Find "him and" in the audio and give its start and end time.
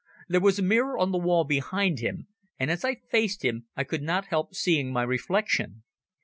1.99-2.71